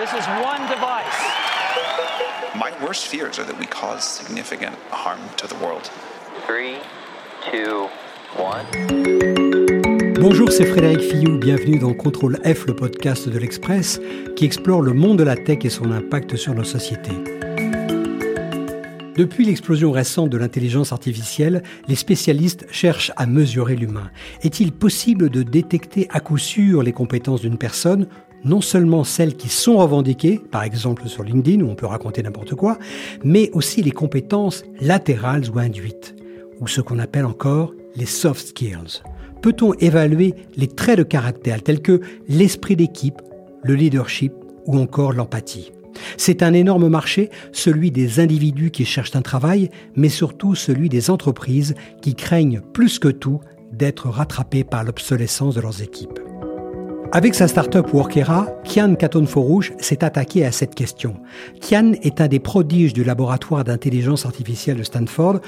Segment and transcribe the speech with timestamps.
[0.00, 1.20] This is one device.
[2.54, 5.90] My worst fears are that we cause significant harm to the world.
[6.46, 6.76] Three,
[7.50, 7.90] two,
[8.34, 8.64] one.
[10.18, 11.36] Bonjour, c'est Frédéric Fillou.
[11.36, 14.00] Bienvenue dans Contrôle F, le podcast de l'Express
[14.36, 17.12] qui explore le monde de la tech et son impact sur nos sociétés.
[19.16, 24.10] Depuis l'explosion récente de l'intelligence artificielle, les spécialistes cherchent à mesurer l'humain.
[24.40, 28.06] Est-il possible de détecter à coup sûr les compétences d'une personne
[28.44, 32.54] non seulement celles qui sont revendiquées, par exemple sur LinkedIn où on peut raconter n'importe
[32.54, 32.78] quoi,
[33.24, 36.14] mais aussi les compétences latérales ou induites,
[36.60, 39.02] ou ce qu'on appelle encore les soft skills.
[39.42, 43.22] Peut-on évaluer les traits de caractère tels que l'esprit d'équipe,
[43.62, 44.32] le leadership
[44.66, 45.72] ou encore l'empathie?
[46.16, 51.10] C'est un énorme marché, celui des individus qui cherchent un travail, mais surtout celui des
[51.10, 53.40] entreprises qui craignent plus que tout
[53.72, 56.18] d'être rattrapées par l'obsolescence de leurs équipes.
[57.12, 61.16] Avec sa start-up Workera, Kian Katon-Forouche s'est attaqué à cette question.
[61.60, 65.40] Kian est un des prodiges du laboratoire d'intelligence artificielle de Stanford.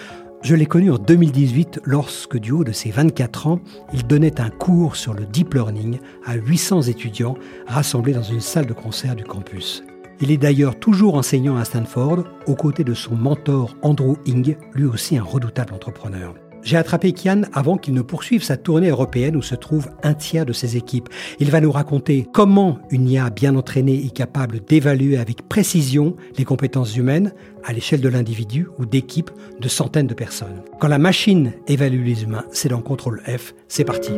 [0.42, 3.60] Je l'ai connu en 2018 lorsque, du haut de ses 24 ans,
[3.92, 7.36] il donnait un cours sur le deep learning à 800 étudiants
[7.68, 9.84] rassemblés dans une salle de concert du campus.
[10.20, 14.86] Il est d'ailleurs toujours enseignant à Stanford, aux côtés de son mentor Andrew Ng, lui
[14.86, 16.34] aussi un redoutable entrepreneur.
[16.64, 20.46] J'ai attrapé Kian avant qu'il ne poursuive sa tournée européenne où se trouve un tiers
[20.46, 21.08] de ses équipes.
[21.40, 26.44] Il va nous raconter comment une IA bien entraînée est capable d'évaluer avec précision les
[26.44, 27.32] compétences humaines
[27.64, 30.62] à l'échelle de l'individu ou d'équipes de centaines de personnes.
[30.78, 33.54] Quand la machine évalue les humains, c'est dans Contrôle F.
[33.66, 34.12] C'est parti.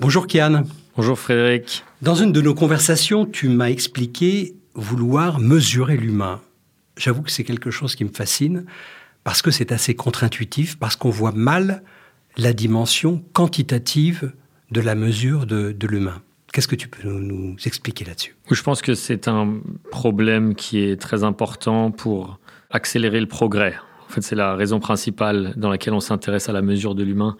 [0.00, 0.64] Bonjour Kian.
[0.96, 1.84] Bonjour Frédéric.
[2.02, 6.40] Dans une de nos conversations, tu m'as expliqué vouloir mesurer l'humain.
[6.98, 8.66] J'avoue que c'est quelque chose qui me fascine
[9.24, 11.82] parce que c'est assez contre-intuitif, parce qu'on voit mal
[12.36, 14.32] la dimension quantitative
[14.70, 16.22] de la mesure de, l'humain.
[16.52, 18.36] Qu'est-ce que tu peux nous, expliquer là-dessus?
[18.50, 22.38] Je pense que c'est un problème qui est très important pour
[22.70, 23.74] accélérer le progrès.
[24.08, 27.36] En fait, c'est la raison principale dans laquelle on s'intéresse à la mesure de l'humain.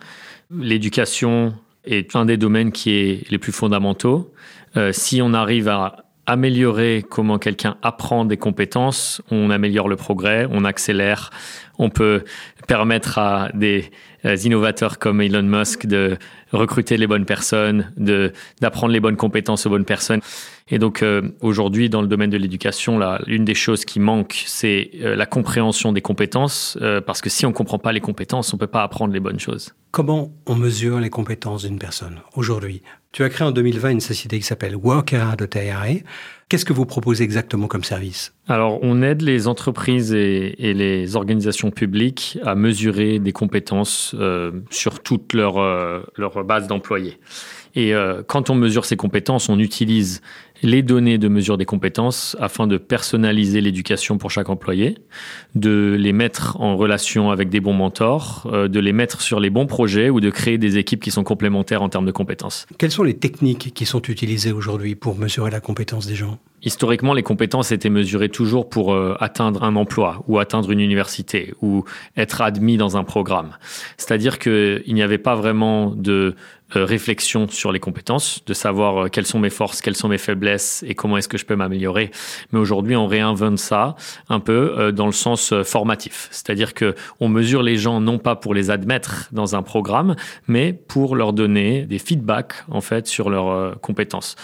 [0.50, 1.54] L'éducation,
[1.88, 4.32] est un des domaines qui est les plus fondamentaux.
[4.76, 10.46] Euh, si on arrive à améliorer comment quelqu'un apprend des compétences, on améliore le progrès,
[10.50, 11.30] on accélère,
[11.78, 12.24] on peut
[12.66, 13.90] permettre à des
[14.26, 16.18] euh, innovateurs comme Elon Musk de
[16.52, 20.20] recruter les bonnes personnes, de d'apprendre les bonnes compétences aux bonnes personnes.
[20.68, 24.90] Et donc euh, aujourd'hui, dans le domaine de l'éducation, l'une des choses qui manque, c'est
[25.00, 28.56] euh, la compréhension des compétences, parce que si on ne comprend pas les compétences, on
[28.56, 29.72] ne peut pas apprendre les bonnes choses.
[29.98, 32.82] Comment on mesure les compétences d'une personne aujourd'hui?
[33.10, 36.04] Tu as créé en 2020 une société qui s'appelle Workera.ai.
[36.48, 38.32] Qu'est-ce que vous proposez exactement comme service?
[38.46, 44.14] Alors, on aide les entreprises et, les organisations publiques à mesurer des compétences
[44.70, 45.56] sur toute leur,
[46.16, 47.18] leur base d'employés.
[47.74, 47.92] Et
[48.28, 50.22] quand on mesure ces compétences, on utilise
[50.62, 54.98] les données de mesure des compétences afin de personnaliser l'éducation pour chaque employé,
[55.54, 59.50] de les mettre en relation avec des bons mentors, euh, de les mettre sur les
[59.50, 62.66] bons projets ou de créer des équipes qui sont complémentaires en termes de compétences.
[62.78, 66.38] Quelles sont les techniques qui sont utilisées aujourd'hui pour mesurer la compétence des gens?
[66.62, 71.54] Historiquement, les compétences étaient mesurées toujours pour euh, atteindre un emploi ou atteindre une université
[71.62, 71.84] ou
[72.16, 73.56] être admis dans un programme.
[73.96, 76.34] C'est-à-dire qu'il n'y avait pas vraiment de
[76.74, 80.47] euh, réflexion sur les compétences, de savoir quelles sont mes forces, quelles sont mes faiblesses
[80.86, 82.10] et comment est-ce que je peux m'améliorer.
[82.52, 83.96] Mais aujourd'hui, on réinvente ça
[84.28, 88.36] un peu euh, dans le sens formatif, c'est-à-dire que on mesure les gens non pas
[88.36, 90.16] pour les admettre dans un programme,
[90.46, 94.36] mais pour leur donner des feedbacks en fait sur leurs compétences.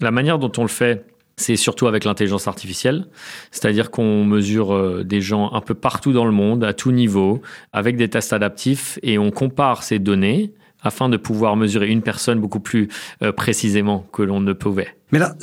[0.00, 1.04] La manière dont on le fait
[1.36, 3.06] c'est surtout avec l'intelligence artificielle,
[3.52, 7.40] c'est-à-dire qu'on mesure des gens un peu partout dans le monde, à tout niveau,
[7.72, 10.52] avec des tests adaptifs, et on compare ces données
[10.82, 12.88] afin de pouvoir mesurer une personne beaucoup plus
[13.22, 14.96] euh, précisément que l'on ne pouvait.
[15.12, 15.34] Mais là,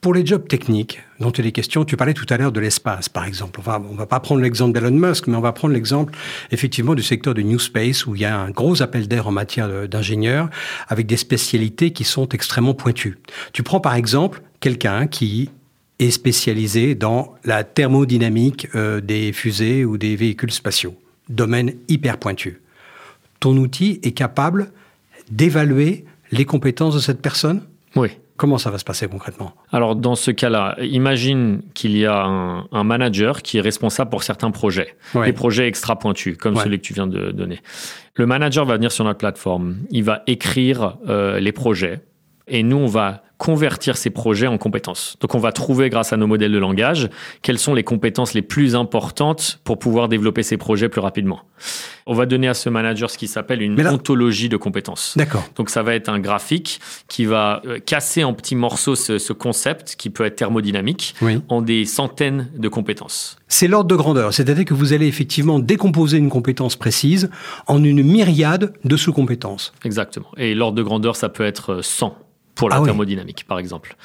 [0.00, 3.10] pour les jobs techniques dont il est question, tu parlais tout à l'heure de l'espace,
[3.10, 3.60] par exemple.
[3.66, 6.14] On ne va pas prendre l'exemple d'Elon Musk, mais on va prendre l'exemple
[6.50, 9.32] effectivement du secteur du New Space, où il y a un gros appel d'air en
[9.32, 10.48] matière d'ingénieurs,
[10.88, 13.18] avec des spécialités qui sont extrêmement pointues.
[13.52, 15.50] Tu prends par exemple quelqu'un qui
[15.98, 20.94] est spécialisé dans la thermodynamique euh, des fusées ou des véhicules spatiaux,
[21.28, 22.60] domaine hyper pointu
[23.40, 24.70] ton outil est capable
[25.30, 27.62] d'évaluer les compétences de cette personne?
[27.96, 28.10] Oui.
[28.36, 29.52] Comment ça va se passer concrètement?
[29.70, 34.50] Alors dans ce cas-là, imagine qu'il y a un, manager qui est responsable pour certains
[34.50, 37.60] projets, des projets extra pointus, comme celui que tu viens de donner.
[38.14, 42.00] Le manager va venir sur notre plateforme, il va écrire euh, les projets,
[42.48, 45.16] et nous on va convertir ces projets en compétences.
[45.18, 47.08] Donc on va trouver grâce à nos modèles de langage
[47.40, 51.40] quelles sont les compétences les plus importantes pour pouvoir développer ces projets plus rapidement.
[52.06, 55.14] On va donner à ce manager ce qui s'appelle une ontologie de compétences.
[55.16, 55.42] D'accord.
[55.56, 59.96] Donc ça va être un graphique qui va euh, casser en petits morceaux ce, concept
[59.96, 61.14] qui peut être thermodynamique
[61.48, 63.38] en des centaines de compétences.
[63.48, 67.30] C'est l'ordre de grandeur, c'est-à-dire que vous allez effectivement décomposer une compétence précise
[67.66, 69.72] en une myriade de sous-compétences.
[69.84, 70.28] Exactement.
[70.36, 72.14] Et l'ordre de grandeur, ça peut être 100
[72.60, 73.96] pour la ah thermodynamique, par exemple.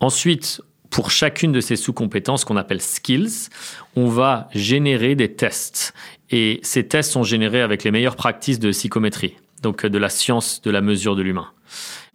[0.00, 0.60] Ensuite,
[0.90, 3.48] pour chacune de ces sous-compétences qu'on appelle skills,
[3.96, 5.94] on va générer des tests.
[6.28, 10.60] Et ces tests sont générés avec les meilleures pratiques de psychométrie, donc de la science
[10.60, 11.48] de la mesure de l'humain.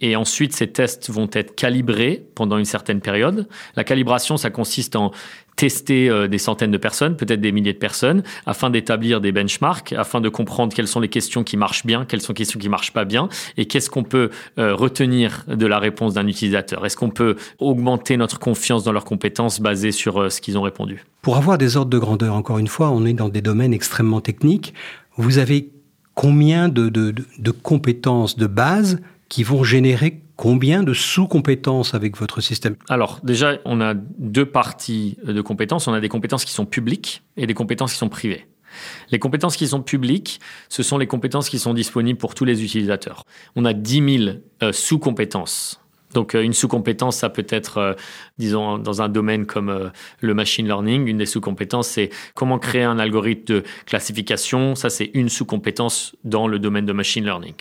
[0.02, 3.48] Et ensuite, ces tests vont être calibrés pendant une certaine période.
[3.76, 5.12] La calibration, ça consiste en
[5.56, 9.94] tester euh, des centaines de personnes, peut-être des milliers de personnes, afin d'établir des benchmarks,
[9.94, 12.70] afin de comprendre quelles sont les questions qui marchent bien, quelles sont les questions qui
[12.70, 16.86] marchent pas bien, et qu'est-ce qu'on peut euh, retenir de la réponse d'un utilisateur.
[16.86, 20.62] Est-ce qu'on peut augmenter notre confiance dans leurs compétences basées sur euh, ce qu'ils ont
[20.62, 21.06] répondu?
[21.22, 24.22] Pour avoir des ordres de grandeur, encore une fois, on est dans des domaines extrêmement
[24.22, 24.74] techniques.
[25.16, 25.72] Vous avez
[26.16, 29.00] combien de, de, de compétences de base
[29.30, 32.76] qui vont générer combien de sous-compétences avec votre système?
[32.90, 35.88] Alors déjà, on a deux parties de compétences.
[35.88, 38.48] On a des compétences qui sont publiques et des compétences qui sont privées.
[39.12, 40.40] Les compétences qui sont publiques,
[40.70, 43.24] ce sont les compétences qui sont disponibles pour tous les utilisateurs.
[43.56, 45.82] On a 10 000 euh, sous-compétences.
[46.14, 47.94] Donc euh, une sous-compétence, ça peut être, euh,
[48.38, 53.00] disons, dans un domaine comme le machine learning, une des sous-compétences, c'est comment créer un
[53.00, 54.76] algorithme de classification.
[54.76, 57.56] Ça, c'est une sous-compétence dans le domaine de machine learning.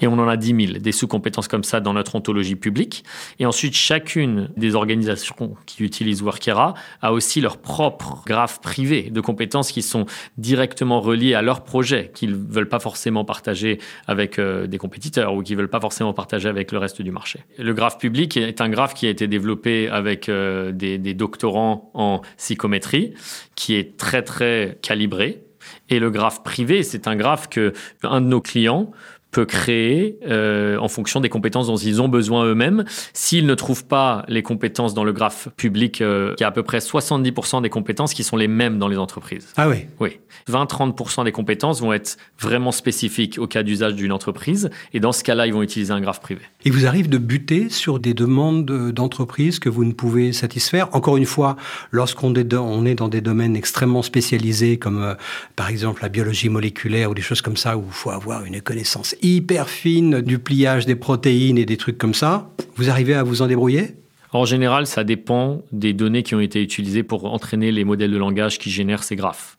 [0.00, 3.04] Et on en a 10 000, des sous-compétences comme ça dans notre ontologie publique.
[3.38, 9.20] Et ensuite, chacune des organisations qui utilisent Workera a aussi leur propre graphe privé de
[9.20, 10.06] compétences qui sont
[10.38, 15.34] directement reliées à leur projet, qu'ils ne veulent pas forcément partager avec euh, des compétiteurs
[15.34, 17.40] ou qu'ils ne veulent pas forcément partager avec le reste du marché.
[17.58, 21.90] Le graphe public est un graphe qui a été développé avec euh, des, des doctorants
[21.94, 23.14] en psychométrie,
[23.54, 25.42] qui est très très calibré.
[25.88, 27.72] Et le graphe privé, c'est un graphe que
[28.02, 28.90] un de nos clients
[29.30, 32.84] peut créer euh, en fonction des compétences dont ils ont besoin eux-mêmes.
[33.12, 36.52] S'ils ne trouvent pas les compétences dans le graphe public, euh, il y a à
[36.52, 39.48] peu près 70% des compétences qui sont les mêmes dans les entreprises.
[39.56, 40.18] Ah oui Oui.
[40.48, 44.70] 20-30% des compétences vont être vraiment spécifiques au cas d'usage d'une entreprise.
[44.92, 46.40] Et dans ce cas-là, ils vont utiliser un graphe privé.
[46.64, 50.88] Il vous arrive de buter sur des demandes d'entreprises que vous ne pouvez satisfaire?
[50.92, 51.56] Encore une fois,
[51.90, 55.14] lorsqu'on est, dans des domaines extrêmement spécialisés, comme euh,
[55.56, 58.60] par exemple la biologie moléculaire ou des choses comme ça, où il faut avoir une
[58.60, 63.22] connaissance hyper fine du pliage des protéines et des trucs comme ça, vous arrivez à
[63.22, 63.96] vous en débrouiller?
[64.32, 68.16] En général, ça dépend des données qui ont été utilisées pour entraîner les modèles de
[68.16, 69.58] langage qui génèrent ces graphes.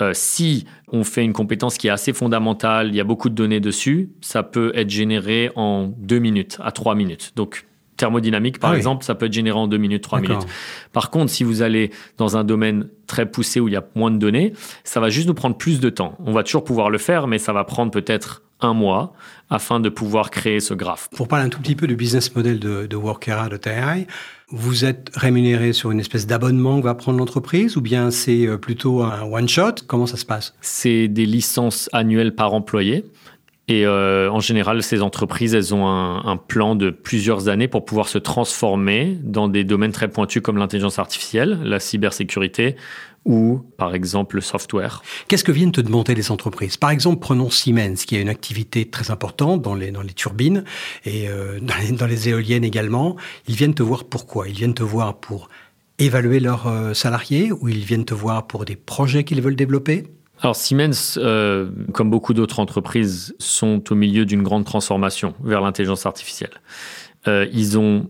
[0.00, 3.34] Euh, si on fait une compétence qui est assez fondamentale, il y a beaucoup de
[3.34, 7.32] données dessus, ça peut être généré en deux minutes à trois minutes.
[7.36, 7.66] Donc,
[7.98, 10.46] thermodynamique, par ah exemple, ça peut être généré en deux minutes, trois minutes.
[10.92, 14.10] Par contre, si vous allez dans un domaine très poussé où il y a moins
[14.10, 14.54] de données,
[14.84, 16.16] ça va juste nous prendre plus de temps.
[16.24, 19.12] On va toujours pouvoir le faire, mais ça va prendre peut-être un mois
[19.50, 21.08] afin de pouvoir créer ce graphe.
[21.16, 24.06] Pour parler un tout petit peu du business model de, de Workera, de TI,
[24.50, 28.56] vous êtes rémunéré sur une espèce d'abonnement que va prendre l'entreprise ou bien c'est euh,
[28.56, 30.54] plutôt un one-shot Comment ça se passe?
[30.60, 33.04] C'est des licences annuelles par employé.
[33.68, 37.84] Et euh, en général, ces entreprises, elles ont un, un, plan de plusieurs années pour
[37.84, 42.76] pouvoir se transformer dans des domaines très pointus comme l'intelligence artificielle, la cybersécurité
[43.28, 45.02] ou, par exemple, le software.
[45.28, 46.78] Qu'est-ce que viennent te demander les entreprises?
[46.78, 50.64] Par exemple, prenons Siemens, qui a une activité très importante dans les, dans les turbines
[51.04, 53.16] et euh, dans, les, dans, les, éoliennes également.
[53.46, 54.48] Ils viennent te voir pourquoi?
[54.48, 55.48] Ils viennent te voir pour
[55.98, 60.04] évaluer leurs euh, salariés ou ils viennent te voir pour des projets qu'ils veulent développer?
[60.40, 66.06] Alors Siemens, euh, comme beaucoup d'autres entreprises, sont au milieu d'une grande transformation vers l'intelligence
[66.06, 66.60] artificielle.
[67.26, 68.08] Euh, ils ont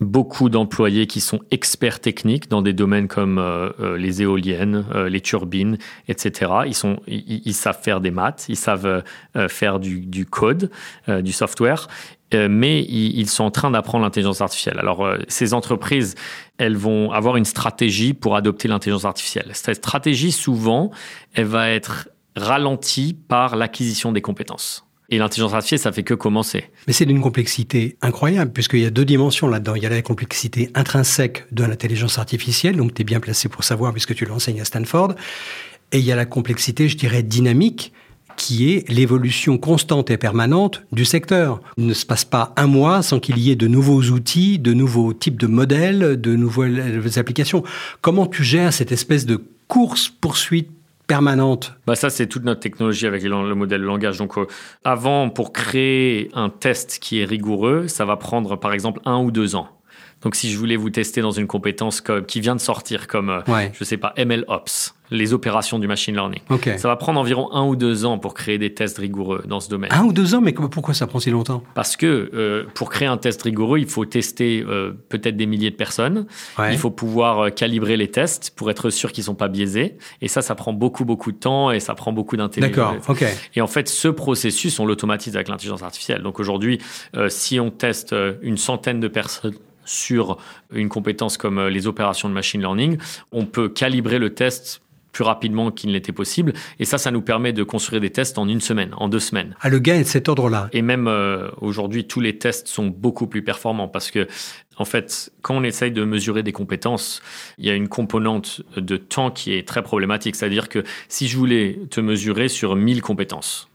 [0.00, 5.08] beaucoup d'employés qui sont experts techniques dans des domaines comme euh, euh, les éoliennes, euh,
[5.08, 6.52] les turbines, etc.
[6.66, 9.02] Ils, sont, ils, savent faire des maths, ils savent
[9.48, 10.70] faire du, du code,
[11.08, 11.88] du software,
[12.32, 14.78] mais ils, ils, sont en train d'apprendre l'intelligence artificielle.
[14.78, 16.14] Alors, ces entreprises,
[16.58, 19.50] elles vont avoir une stratégie pour adopter l'intelligence artificielle.
[19.52, 20.90] Cette stratégie, souvent,
[21.34, 24.85] elle va être ralentie par l'acquisition des compétences.
[25.08, 26.64] Et l'intelligence artificielle, ça fait que commencer.
[26.86, 29.76] Mais c'est d'une complexité incroyable, puisqu'il y a deux dimensions là-dedans.
[29.76, 33.62] Il y a la complexité intrinsèque de l'intelligence artificielle, donc tu es bien placé pour
[33.62, 35.14] savoir, puisque tu l'enseignes à Stanford.
[35.92, 37.92] Et il y a la complexité, je dirais, dynamique,
[38.36, 41.60] qui est l'évolution constante et permanente du secteur.
[41.76, 44.74] Il ne se passe pas un mois sans qu'il y ait de nouveaux outils, de
[44.74, 47.62] nouveaux types de modèles, de nouvelles applications.
[48.02, 50.70] Comment tu gères cette espèce de course-poursuite
[51.06, 54.18] permanente bah ça, c'est toute notre technologie avec le modèle de langage.
[54.18, 54.46] Donc, euh,
[54.84, 59.30] avant, pour créer un test qui est rigoureux, ça va prendre par exemple un ou
[59.30, 59.75] deux ans.
[60.26, 63.30] Donc, si je voulais vous tester dans une compétence comme, qui vient de sortir, comme,
[63.30, 63.70] euh, Ouais.
[63.78, 66.40] je sais pas, MLOps, les opérations du machine learning,
[66.78, 69.68] ça va prendre environ un ou deux ans pour créer des tests rigoureux dans ce
[69.68, 69.92] domaine.
[69.92, 71.62] Un ou deux ans, mais pourquoi ça prend si longtemps?
[71.74, 75.70] Parce que euh, pour créer un test rigoureux, il faut tester euh, peut-être des milliers
[75.70, 76.26] de personnes.
[76.58, 76.72] Ouais.
[76.72, 79.96] Il faut pouvoir euh, calibrer les tests pour être sûr qu'ils sont pas biaisés.
[80.22, 82.74] Et ça, ça prend beaucoup, beaucoup de temps et ça prend beaucoup d'intelligence.
[82.74, 83.24] D'accord, ok.
[83.54, 86.22] Et en fait, ce processus, on l'automatise avec l'intelligence artificielle.
[86.22, 86.80] Donc aujourd'hui,
[87.28, 89.54] si on teste une centaine de personnes
[89.86, 90.36] sur
[90.72, 92.98] une compétence comme euh, les opérations de machine learning,
[93.32, 94.82] on peut calibrer le test
[95.16, 96.52] plus rapidement qu'il n'était possible.
[96.78, 99.56] Et ça, ça nous permet de construire des tests en une semaine, en deux semaines.
[99.62, 100.68] Ah, le gain est de cet ordre-là.
[100.74, 104.28] Et même euh, aujourd'hui, tous les tests sont beaucoup plus performants parce que,
[104.76, 107.22] en fait, quand on essaye de mesurer des compétences,
[107.56, 110.36] il y a une composante de temps qui est très problématique.
[110.36, 113.70] C'est-à-dire que si je voulais te mesurer sur 1000 compétences,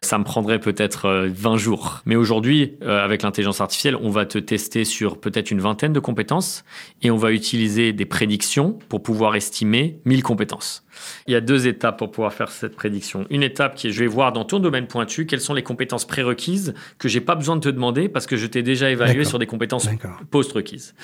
[0.00, 2.00] ça me prendrait peut-être euh, 20 jours.
[2.06, 6.00] Mais aujourd'hui, euh, avec l'intelligence artificielle, on va te tester sur peut-être une vingtaine de
[6.00, 6.64] compétences
[7.02, 10.84] et on va utiliser des prédictions pour pouvoir estimer 1000 compétences.
[11.26, 13.26] Il y a deux étapes pour pouvoir faire cette prédiction.
[13.30, 16.06] Une étape qui est, je vais voir dans ton domaine pointu quelles sont les compétences
[16.06, 19.38] prérequises que j'ai pas besoin de te demander parce que je t'ai déjà évalué sur
[19.38, 19.88] des compétences
[20.30, 20.94] post-requises.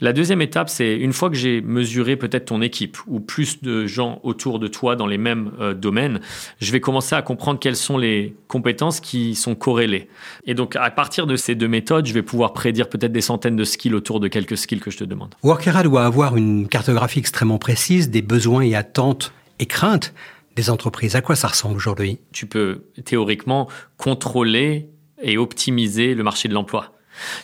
[0.00, 3.86] La deuxième étape, c'est une fois que j'ai mesuré peut-être ton équipe ou plus de
[3.86, 6.20] gens autour de toi dans les mêmes euh, domaines,
[6.60, 10.08] je vais commencer à comprendre quelles sont les compétences qui sont corrélées.
[10.46, 13.56] Et donc, à partir de ces deux méthodes, je vais pouvoir prédire peut-être des centaines
[13.56, 15.34] de skills autour de quelques skills que je te demande.
[15.42, 19.29] Workera doit avoir une cartographie extrêmement précise des besoins et attentes
[19.60, 20.12] et craintes
[20.56, 21.14] des entreprises.
[21.14, 22.18] À quoi ça ressemble aujourd'hui?
[22.32, 24.88] Tu peux théoriquement contrôler
[25.22, 26.92] et optimiser le marché de l'emploi.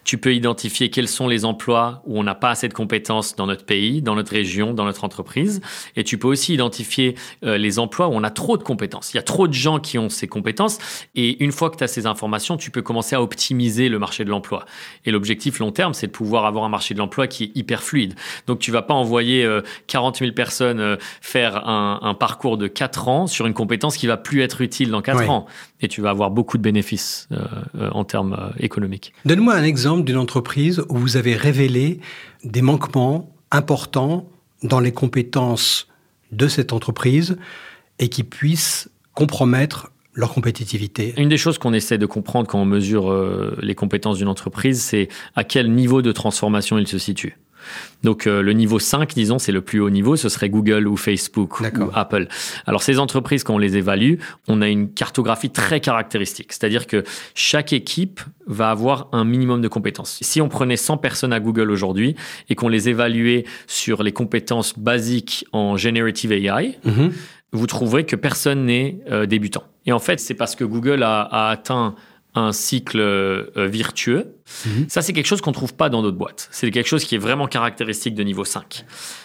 [0.05, 3.47] Tu peux identifier quels sont les emplois où on n'a pas assez de compétences dans
[3.47, 5.61] notre pays, dans notre région, dans notre entreprise.
[5.97, 9.13] Et tu peux aussi identifier euh, les emplois où on a trop de compétences.
[9.13, 10.79] Il y a trop de gens qui ont ces compétences.
[11.15, 14.25] Et une fois que tu as ces informations, tu peux commencer à optimiser le marché
[14.25, 14.65] de l'emploi.
[15.05, 17.83] Et l'objectif long terme, c'est de pouvoir avoir un marché de l'emploi qui est hyper
[17.83, 18.15] fluide.
[18.47, 22.67] Donc tu vas pas envoyer euh, 40 000 personnes euh, faire un, un parcours de
[22.67, 25.29] 4 ans sur une compétence qui va plus être utile dans 4 Oui.
[25.29, 25.47] ans.
[25.81, 27.37] Et tu vas avoir beaucoup de bénéfices euh,
[27.79, 29.13] euh, en termes euh, économiques.
[29.27, 32.01] Donne-moi un exemple d'une entreprise où vous avez révélé
[32.45, 34.29] des manquements importants
[34.63, 35.89] dans les compétences
[36.33, 37.37] de cette entreprise
[37.99, 41.15] et qui puissent compromettre leur compétitivité.
[41.19, 44.83] Une des choses qu'on essaie de comprendre quand on mesure euh, les compétences d'une entreprise,
[44.83, 47.37] c'est à quel niveau de transformation il se situe.
[48.03, 50.97] Donc euh, le niveau 5, disons, c'est le plus haut niveau, ce serait Google ou
[50.97, 51.65] Facebook ou.
[51.95, 52.29] Apple.
[52.67, 54.15] Alors ces entreprises, quand on les évalue,
[54.49, 57.03] on a une cartographie très caractéristique, c'est-à-dire que
[57.35, 60.19] chaque équipe va avoir un minimum de compétences.
[60.23, 62.15] Si on prenait 100 personnes à Google aujourd'hui
[62.49, 67.13] et qu'on les évaluait sur les compétences basiques en Generative AI, Mhm.
[67.53, 69.65] vous trouverez que personne n'est euh, débutant.
[69.87, 71.95] Et en fait, c'est parce que Google a, a atteint
[72.35, 74.35] un cycle euh, virtueux.
[74.67, 74.87] Mhm.
[74.89, 76.49] Ça, c'est quelque chose qu'on trouve pas dans d'autres boîtes.
[76.53, 78.85] C'est quelque chose qui est vraiment caractéristique de niveau 5.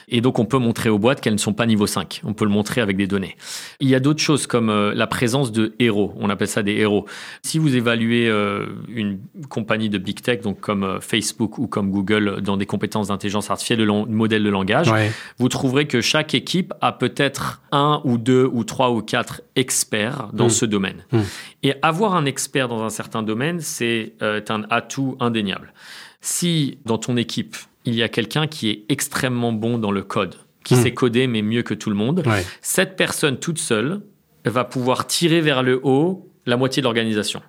[0.09, 2.21] Et donc, on peut montrer aux boîtes qu'elles ne sont pas niveau 5.
[2.23, 3.35] On peut le montrer avec des données.
[3.79, 6.13] Il y a d'autres choses comme euh, la présence de héros.
[6.17, 7.05] On appelle ça des héros.
[7.43, 11.91] Si vous évaluez euh, une compagnie de big tech, donc comme euh, Facebook ou comme
[11.91, 15.11] Google, dans des compétences d'intelligence artificielle, de modèles de langage, Ouais.
[15.37, 20.29] vous trouverez que chaque équipe a peut-être un ou deux ou trois ou quatre experts
[20.33, 20.49] dans Mm.
[20.49, 21.05] ce domaine.
[21.11, 21.19] Mm.
[21.63, 25.73] Et avoir un expert dans un certain domaine, c'est un atout indéniable.
[26.21, 30.35] Si dans ton équipe, il y a quelqu'un qui est extrêmement bon dans le code,
[30.63, 30.81] qui Mm.
[30.83, 32.45] sait coder mais mieux que tout le monde, Ouais.
[32.61, 34.01] cette personne toute seule
[34.45, 37.41] va pouvoir tirer vers le haut la moitié de l'organisation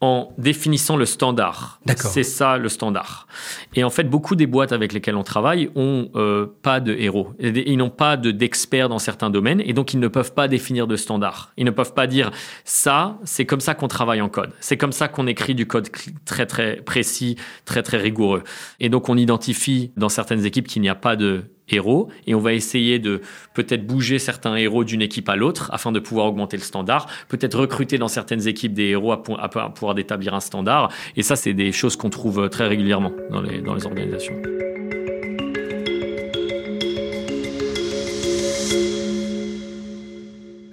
[0.00, 1.80] en définissant le standard.
[1.96, 3.26] C'est ça le standard.
[3.74, 7.32] Et en fait, beaucoup des boîtes avec lesquelles on travaille ont euh, pas de héros.
[7.38, 10.86] Ils n'ont pas de d'experts dans certains domaines et donc ils ne peuvent pas définir
[10.86, 11.52] de standard.
[11.56, 12.30] Ils ne peuvent pas dire
[12.64, 14.52] ça, c'est comme ça qu'on travaille en code.
[14.60, 15.88] C'est comme ça qu'on écrit du code
[16.24, 18.42] très très précis, très très rigoureux.
[18.80, 22.40] Et donc on identifie dans certaines équipes qu'il n'y a pas de héros et on
[22.40, 23.20] va essayer de
[23.54, 27.58] peut-être bouger certains héros d'une équipe à l'autre afin de pouvoir augmenter le standard, peut-être
[27.58, 30.90] recruter dans certaines équipes des héros à, pou- à pou- à pouvoir établir un standard
[31.16, 34.34] et ça c'est des choses qu'on trouve très régulièrement dans les, organisations.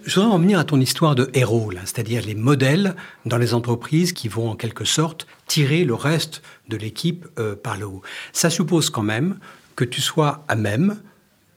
[0.04, 2.96] Je voudrais en venir à ton histoire de héros, c'est-à-dire les modèles
[3.26, 7.78] dans les entreprises qui vont en quelque sorte tirer le reste de l'équipe euh, par
[7.78, 8.02] le haut.
[8.34, 9.38] Ça suppose quand même
[9.82, 11.02] que tu sois à même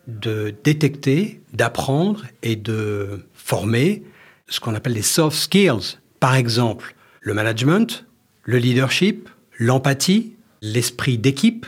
[0.07, 4.03] de détecter, d'apprendre et de former
[4.49, 5.99] ce qu'on appelle les soft skills.
[6.21, 8.07] Par exemple, le management,
[8.45, 9.29] le leadership,
[9.59, 11.67] l'empathie, l'esprit d'équipe.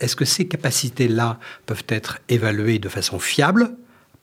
[0.00, 3.76] Est-ce que ces capacités-là peuvent être évaluées de façon fiable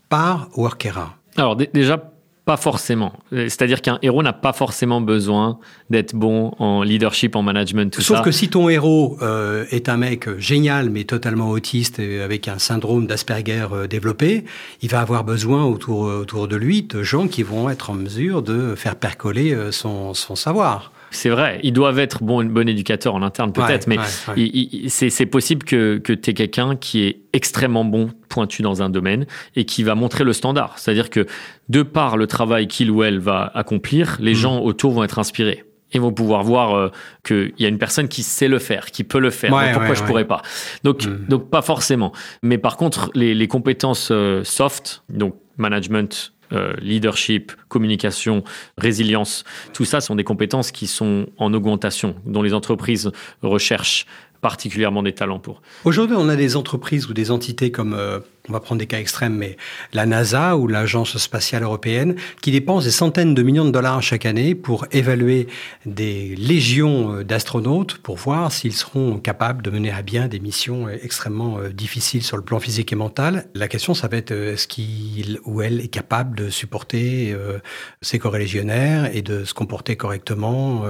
[0.10, 1.16] par Workera?
[1.38, 2.12] Alors dé- déjà,
[2.50, 3.14] pas forcément.
[3.32, 5.60] Euh, C'est-à-dire qu'un héros n'a pas forcément besoin
[5.92, 8.24] d'être bon en leadership, en management, tout Sauf ça.
[8.24, 12.58] que si ton héros euh, est un mec génial, mais totalement autiste et avec un
[12.58, 14.46] syndrome d'Asperger euh, développé,
[14.82, 18.42] il va avoir besoin autour, autour de lui de gens qui vont être en mesure
[18.42, 20.92] de faire percoler son, son savoir.
[21.12, 24.52] C'est vrai, ils doivent être bon, bon éducateur en interne peut-être, Ouais, mais ouais,
[24.84, 24.90] ouais.
[24.90, 29.26] c'est possible que, que tu aies quelqu'un qui est extrêmement bon, pointu dans un domaine
[29.56, 30.78] et qui va montrer le standard.
[30.78, 31.26] C'est-à-dire que
[31.70, 34.36] de par le travail qu'il ou elle va accomplir, les Mm.
[34.36, 35.64] gens autour vont être inspirés.
[35.92, 36.90] Et vont pouvoir voir euh,
[37.26, 39.52] qu'il y a une personne qui sait le faire, qui peut le faire.
[39.52, 40.08] Ouais, donc pourquoi ouais, je ouais.
[40.08, 40.44] pourrais pas?
[40.84, 41.26] Donc, Mm.
[41.28, 42.14] donc pas forcément.
[42.44, 48.44] Mais par contre, les, les compétences euh, soft, donc management, euh, leadership, communication,
[48.78, 54.06] résilience, tout ça sont des compétences qui sont en augmentation, dont les entreprises recherchent
[54.42, 55.62] particulièrement des talents pour.
[55.86, 59.00] Aujourd'hui, on a des entreprises ou des entités comme, euh, on va prendre des cas
[59.00, 59.58] extrêmes, mais
[59.94, 64.26] la NASA ou l'Agence spatiale européenne, qui dépensent des centaines de millions de dollars chaque
[64.26, 65.48] année pour évaluer
[65.86, 70.88] des légions euh, d'astronautes pour voir s'ils seront capables de mener à bien des missions
[70.88, 73.46] euh, extrêmement euh, difficiles sur le plan physique et mental.
[73.54, 77.60] La question, ça va être est-ce qu'il ou elle est capable de supporter euh,
[78.02, 80.84] ses corélégionnaires et de se comporter correctement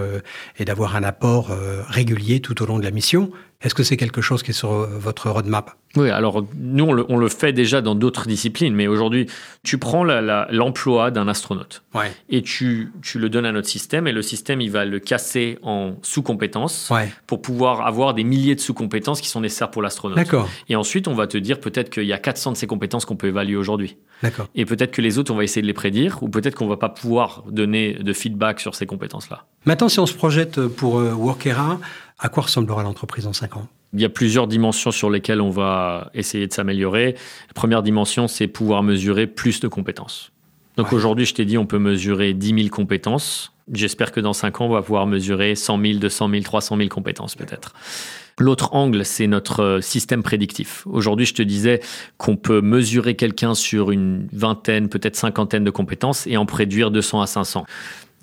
[0.57, 1.51] et d'avoir un apport
[1.87, 3.31] régulier tout au long de la mission?
[3.61, 5.71] Est-ce que c'est quelque chose qui est sur euh, votre roadmap?
[5.97, 9.25] Oui, alors nous, on le, on le fait déjà dans d'autres disciplines, mais aujourd'hui,
[9.63, 12.11] tu prends l'emploi d'un astronaute Ouais.
[12.29, 15.57] et tu, tu le donnes à notre système, et le système, il va le casser
[15.63, 17.11] en sous-compétences Ouais.
[17.27, 20.15] pour pouvoir avoir des milliers de sous-compétences qui sont nécessaires pour l'astronaute.
[20.17, 20.47] D'accord.
[20.69, 23.17] Et ensuite, on va te dire peut-être qu'il y a 400 de ces compétences qu'on
[23.17, 23.97] peut évaluer aujourd'hui.
[24.23, 24.47] D'accord.
[24.55, 26.77] Et peut-être que les autres, on va essayer de les prédire, ou peut-être qu'on va
[26.77, 29.43] pas pouvoir donner de feedback sur ces compétences-là.
[29.65, 31.79] Maintenant, si on se projette pour euh, Workera,
[32.19, 33.67] à quoi ressemblera l'entreprise en 5 ans?
[33.93, 37.15] Il y a plusieurs dimensions sur lesquelles on va essayer de s'améliorer.
[37.47, 40.31] La première dimension, c'est pouvoir mesurer plus de compétences.
[40.77, 40.95] Donc Ouais.
[40.97, 43.51] aujourd'hui, je t'ai dit, on peut mesurer 10 000 compétences.
[43.71, 46.89] J'espère que dans 5 ans, on va pouvoir mesurer 100 000, 200 000, 300 000
[46.89, 47.73] compétences peut-être.
[48.37, 50.85] L'autre angle, c'est notre euh, système prédictif.
[50.87, 51.81] Aujourd'hui, je te disais
[52.17, 57.21] qu'on peut mesurer quelqu'un sur une vingtaine, peut-être cinquantaine de compétences et en préduire 200
[57.21, 57.65] à 500.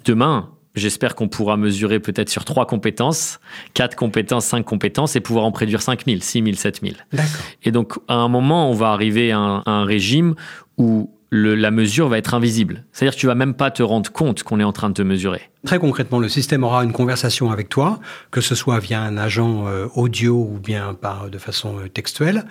[0.06, 3.40] Demain, j'espère qu'on pourra mesurer peut-être sur trois compétences,
[3.74, 6.96] quatre compétences, cinq compétences et pouvoir en préduire 5000, 6000, 7000.
[7.12, 7.30] D'accord.
[7.64, 10.34] Et donc, à un moment, on va arriver à un, à un régime
[10.78, 12.84] où le- la mesure va être invisible.
[12.92, 15.02] C'est-à-dire que tu vas même pas te rendre compte qu'on est en train de te
[15.02, 15.40] mesurer.
[15.64, 17.98] Très concrètement, le système aura une conversation avec toi,
[18.30, 22.44] que ce soit via un agent euh, audio ou bien par de façon euh, textuelle.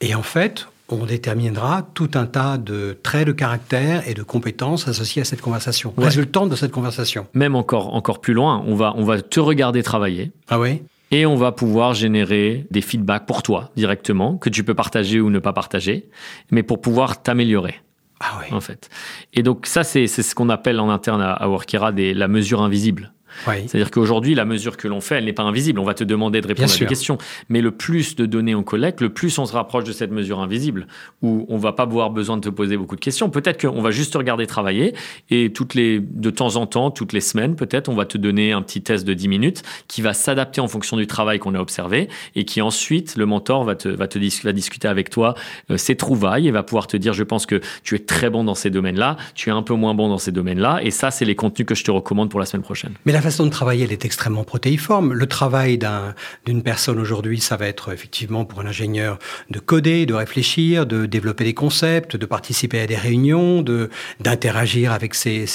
[0.00, 4.86] Et en fait, on déterminera tout un tas de traits de caractère et de compétences
[4.88, 6.04] associés à cette conversation, Ouais.
[6.04, 7.26] résultant de cette conversation.
[7.34, 10.32] Même encore, encore plus loin, on va, on va te regarder travailler.
[10.48, 10.82] Ah oui?
[11.10, 15.30] Et on va pouvoir générer des feedbacks pour toi directement, que tu peux partager ou
[15.30, 16.08] ne pas partager,
[16.50, 17.76] mais pour pouvoir t'améliorer.
[18.20, 18.46] Ah oui.
[18.56, 18.88] en fait.
[19.34, 22.62] Et donc ça, c'est ce qu'on appelle en interne à, à Workera des, la mesure
[22.62, 23.12] invisible.
[23.48, 23.54] Oui.
[23.66, 25.78] C'est-à-dire qu'aujourd'hui, la mesure que l'on fait, elle n'est pas invisible.
[25.80, 26.86] On va te demander de répondre Bien à sûr.
[26.86, 27.18] des questions.
[27.48, 30.40] Mais le plus de données on collecte, le plus on se rapproche de cette mesure
[30.40, 30.86] invisible,
[31.22, 33.30] où on va pas avoir besoin de te poser beaucoup de questions.
[33.30, 34.94] Peut-être qu'on va juste te regarder travailler
[35.30, 38.52] et toutes les, de temps en temps, toutes les semaines, peut-être, on va te donner
[38.52, 41.60] un petit test de 10 minutes qui va s'adapter en fonction du travail qu'on a
[41.60, 45.34] observé et qui ensuite, le mentor va te, va te dis- va discuter avec toi
[45.70, 48.44] euh, ses trouvailles et va pouvoir te dire, je pense que tu es très bon
[48.44, 50.80] dans ces domaines-là, tu es un peu moins bon dans ces domaines-là.
[50.82, 52.92] Et ça, c'est les contenus que je te recommande pour la semaine prochaine.
[53.04, 55.12] Mais la façon de travailler, elle est extrêmement protéiforme.
[55.12, 59.18] Le travail d'un- d'une personne aujourd'hui, ça va être effectivement pour un ingénieur
[59.50, 64.92] de coder, de réfléchir, de développer des concepts, de participer à des réunions, de d'interagir
[64.92, 65.46] avec ses,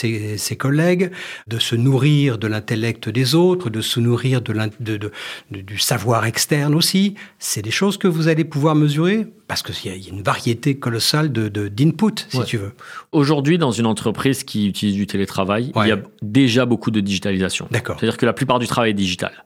[0.59, 1.11] collègues,
[1.47, 7.15] de se nourrir de l'intellect des autres, de se nourrir du savoir externe aussi.
[7.39, 9.27] C'est des choses que vous allez pouvoir mesurer
[9.63, 12.45] parce qu'il y, a- il y a une variété colossale de de- d'input, si Ouais.
[12.45, 12.71] tu veux.
[13.11, 15.85] Aujourd'hui, dans une entreprise qui utilise du télétravail, Ouais.
[15.85, 17.67] il y a déjà beaucoup de digitalisation.
[17.71, 17.97] D'accord.
[17.99, 19.43] C'est-à-dire que la plupart du travail est digital.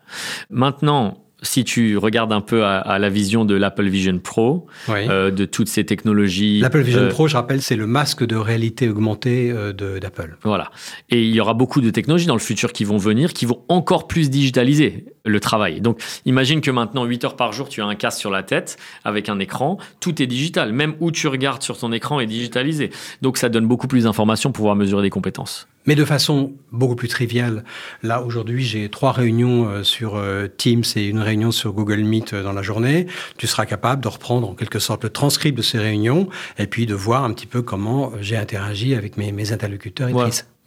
[0.49, 4.99] Maintenant, si tu regardes un peu à, à la vision de l'Apple Vision Pro, Oui.
[5.09, 6.59] euh, de toutes ces technologies.
[6.61, 10.37] L'Apple Vision euh, Pro, je rappelle, c'est le masque de réalité augmentée euh, de- d'Apple.
[10.43, 10.71] Voilà.
[11.09, 13.61] Et il y aura beaucoup de technologies dans le futur qui vont venir, qui vont
[13.69, 15.81] encore plus digitaliser le travail.
[15.81, 18.77] Donc, imagine que maintenant, 8 heures par jour, tu as un casque sur la tête
[19.03, 19.77] avec un écran.
[19.99, 20.71] Tout est digital.
[20.73, 22.89] Même où tu regardes sur ton écran est digitalisé.
[23.21, 25.67] Donc, ça donne beaucoup plus d'informations pour pouvoir mesurer des compétences.
[25.85, 27.63] Mais de façon beaucoup plus triviale.
[28.01, 32.33] Là, aujourd'hui, j'ai trois réunions euh, sur euh, Teams et une réunion sur Google Meet
[32.33, 33.07] euh, dans la journée.
[33.37, 36.85] Tu seras capable de reprendre en quelque sorte le transcript de ces réunions et puis
[36.85, 40.15] de voir un petit peu comment j'ai interagi avec mes, mes interlocuteurs et.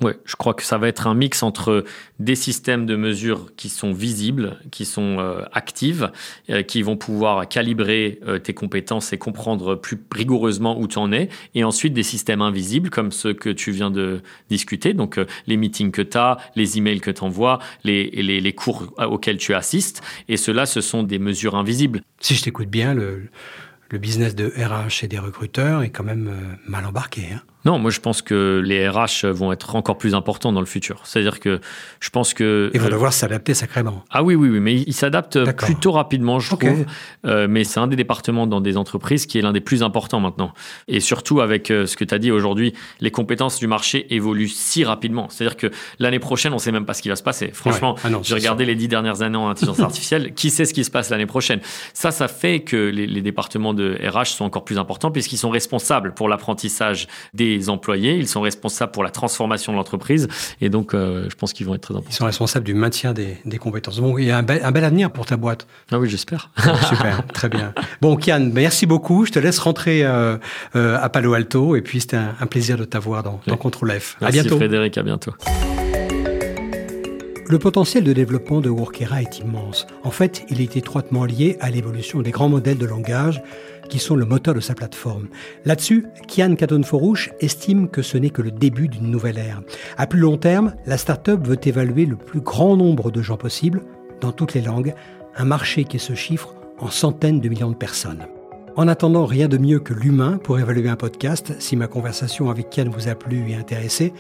[0.01, 1.85] Oui, je crois que ça va être un mix entre
[2.21, 6.13] des systèmes de mesure qui sont visibles, qui sont euh, actives,
[6.51, 11.11] euh, qui vont pouvoir calibrer euh, tes compétences et comprendre plus rigoureusement où tu en
[11.11, 15.57] es, et ensuite des systèmes invisibles comme ceux que tu viens de discuter, donc les
[15.57, 19.53] meetings que tu as, les emails que tu envoies, les, les, les, cours auxquels tu
[19.53, 22.03] assistes, et cela, ce sont des mesures invisibles.
[22.21, 23.31] Si je t'écoute bien, le,
[23.91, 27.23] le business de RH et des recruteurs est quand même mal embarqué.
[27.35, 30.67] Hein non, moi je pense que les RH vont être encore plus importants dans le
[30.67, 31.01] futur.
[31.05, 31.61] C'est-à-dire que
[32.01, 32.71] je pense que...
[32.73, 34.05] Ils vont euh, devoir s'adapter sacrément.
[34.11, 36.85] Ah oui, oui, oui, mais ils s'adaptent plutôt rapidement, je trouve.
[37.27, 40.21] Euh, mais c'est un des départements dans des entreprises qui est l'un des plus importants
[40.21, 40.53] maintenant.
[40.87, 44.49] Et surtout avec euh, ce que tu as dit aujourd'hui, les compétences du marché évoluent
[44.49, 45.29] si rapidement.
[45.29, 47.51] C'est-à-dire que l'année prochaine, on ne sait même pas ce qui va se passer.
[47.53, 50.33] Franchement, ah j'ai regardé les dix dernières années en intelligence artificielle.
[50.35, 51.61] qui sait ce qui se passe l'année prochaine?
[51.93, 55.51] Ça, ça fait que les, les départements de RH sont encore plus importants puisqu'ils sont
[55.51, 60.29] responsables pour l'apprentissage des employés, ils sont responsables pour la transformation de l'entreprise,
[60.61, 62.11] et donc euh, je pense qu'ils vont être très importants.
[62.11, 63.99] Ils sont responsables du maintien des, compétences.
[63.99, 65.67] Bon, il y a un bel, avenir pour ta boîte.
[65.91, 66.51] Ah oui, j'espère.
[66.89, 67.75] Super, très bien.
[68.01, 69.27] Bon, Kian, merci beaucoup.
[69.27, 70.37] Je te laisse rentrer euh,
[70.77, 74.17] euh, à Palo Alto, et puis c'était un, plaisir de t'avoir dans, dans Contrôle F.
[74.21, 74.57] Merci à bientôt.
[74.57, 75.33] Frédéric, à bientôt.
[77.51, 79.87] Le potentiel de développement de Workera est immense.
[80.05, 83.43] En fait, il est étroitement lié à l'évolution des grands modèles de langage
[83.89, 85.29] qui sont le moteur de sa plateforme.
[85.65, 89.63] Là-dessus, Kian Caton-Forouche estime que ce n'est que le début d'une nouvelle ère.
[89.97, 93.83] À plus long terme, la start-up veut évaluer le plus grand nombre de gens possible,
[94.21, 94.95] dans toutes les langues,
[95.37, 98.27] un marché qui se chiffre en centaines de millions de personnes.
[98.79, 101.53] En attendant, rien de mieux que l'humain pour évaluer un podcast.
[101.59, 104.13] Si ma conversation avec Kian vous a plu et intéressé,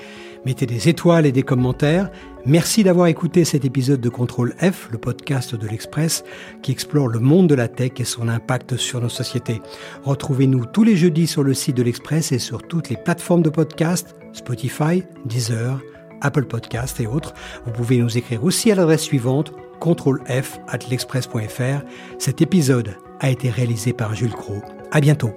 [0.44, 2.10] mettez des étoiles et des commentaires.
[2.44, 6.24] Merci d'avoir écouté cet épisode de Contrôle F, le podcast de l'Express
[6.60, 9.62] qui explore le monde de la tech et son impact sur nos sociétés.
[10.02, 13.50] Retrouvez-nous tous les jeudis sur le site de l'Express et sur toutes les plateformes de
[13.50, 15.80] podcast, Spotify, Deezer,
[16.20, 17.32] Apple Podcast et autres.
[17.64, 21.84] Vous pouvez nous écrire aussi à l'adresse suivante contrôle F at l'express.fr.
[22.18, 24.62] Cet épisode a été réalisé par Jules Cro.
[24.90, 25.32] À bientôt.